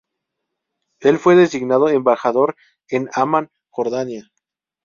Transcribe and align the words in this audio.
El 1.01 1.19
fue 1.19 1.35
designado 1.35 1.87
embajador 1.89 2.55
en 2.89 3.07
Amán, 3.13 3.51
Jordania. 3.69 4.31